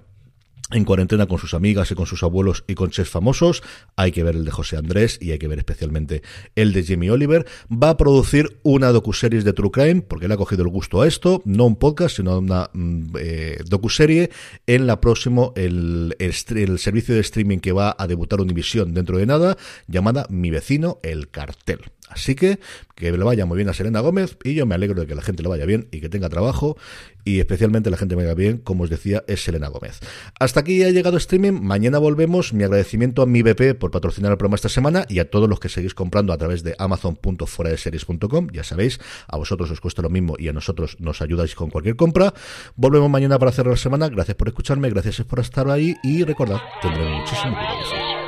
en 0.70 0.84
cuarentena 0.84 1.26
con 1.26 1.38
sus 1.38 1.54
amigas 1.54 1.90
y 1.90 1.94
con 1.94 2.06
sus 2.06 2.22
abuelos 2.22 2.64
y 2.66 2.74
con 2.74 2.90
chefs 2.90 3.10
famosos. 3.10 3.62
Hay 3.96 4.12
que 4.12 4.22
ver 4.22 4.34
el 4.34 4.44
de 4.44 4.50
José 4.50 4.76
Andrés 4.76 5.18
y 5.20 5.32
hay 5.32 5.38
que 5.38 5.48
ver 5.48 5.58
especialmente 5.58 6.22
el 6.54 6.72
de 6.72 6.84
Jamie 6.84 7.10
Oliver. 7.10 7.46
Va 7.70 7.90
a 7.90 7.96
producir 7.96 8.58
una 8.62 8.92
docuseries 8.92 9.44
de 9.44 9.52
True 9.52 9.70
Crime, 9.70 10.02
porque 10.02 10.28
le 10.28 10.34
ha 10.34 10.38
cogido 10.38 10.62
el 10.62 10.68
gusto 10.68 11.02
a 11.02 11.06
esto, 11.06 11.42
no 11.44 11.66
un 11.66 11.76
podcast, 11.76 12.16
sino 12.16 12.38
una 12.38 12.70
mm, 12.72 13.16
eh, 13.18 13.58
docuserie 13.66 14.30
en 14.66 14.86
la 14.86 15.00
próximo, 15.00 15.52
el, 15.56 16.16
el, 16.18 16.34
el, 16.56 16.78
servicio 16.78 17.14
de 17.14 17.20
streaming 17.20 17.58
que 17.58 17.72
va 17.72 17.94
a 17.98 18.06
debutar 18.06 18.40
Univision 18.40 18.94
dentro 18.94 19.18
de 19.18 19.26
nada, 19.26 19.56
llamada 19.86 20.26
Mi 20.30 20.50
vecino, 20.50 20.98
el 21.02 21.28
cartel. 21.30 21.80
Así 22.10 22.34
que 22.34 22.58
que 22.94 23.10
le 23.10 23.24
vaya 23.24 23.44
muy 23.44 23.56
bien 23.56 23.68
a 23.68 23.74
Selena 23.74 24.00
Gómez 24.00 24.36
y 24.44 24.54
yo 24.54 24.66
me 24.66 24.74
alegro 24.74 25.00
de 25.00 25.06
que 25.06 25.14
la 25.14 25.22
gente 25.22 25.42
le 25.42 25.48
vaya 25.48 25.66
bien 25.66 25.88
y 25.90 26.00
que 26.00 26.08
tenga 26.08 26.28
trabajo 26.28 26.76
y 27.24 27.40
especialmente 27.40 27.90
la 27.90 27.96
gente 27.96 28.14
me 28.16 28.22
vaya 28.22 28.34
bien, 28.34 28.58
como 28.58 28.84
os 28.84 28.90
decía, 28.90 29.24
es 29.26 29.42
Selena 29.42 29.68
Gómez. 29.68 30.00
Hasta 30.38 30.60
aquí 30.60 30.84
ha 30.84 30.90
llegado 30.90 31.16
streaming, 31.16 31.52
mañana 31.52 31.98
volvemos, 31.98 32.52
mi 32.52 32.62
agradecimiento 32.64 33.22
a 33.22 33.26
mi 33.26 33.42
BP 33.42 33.74
por 33.78 33.90
patrocinar 33.90 34.30
el 34.30 34.38
programa 34.38 34.56
esta 34.56 34.68
semana 34.68 35.06
y 35.08 35.18
a 35.18 35.30
todos 35.30 35.48
los 35.48 35.58
que 35.58 35.68
seguís 35.68 35.94
comprando 35.94 36.32
a 36.32 36.38
través 36.38 36.62
de 36.62 36.76
amazon.foradeseries.com, 36.78 38.48
ya 38.52 38.62
sabéis, 38.62 39.00
a 39.26 39.36
vosotros 39.36 39.70
os 39.70 39.80
cuesta 39.80 40.02
lo 40.02 40.10
mismo 40.10 40.36
y 40.38 40.48
a 40.48 40.52
nosotros 40.52 40.96
nos 41.00 41.22
ayudáis 41.22 41.54
con 41.54 41.70
cualquier 41.70 41.96
compra. 41.96 42.34
Volvemos 42.76 43.10
mañana 43.10 43.38
para 43.38 43.52
cerrar 43.52 43.72
la 43.72 43.78
semana, 43.78 44.08
gracias 44.08 44.36
por 44.36 44.48
escucharme, 44.48 44.90
gracias 44.90 45.22
por 45.22 45.40
estar 45.40 45.68
ahí 45.70 45.96
y 46.02 46.22
recordad, 46.24 46.60
tendré 46.82 47.08
muchísimo 47.08 47.54
cuidado. 47.54 48.23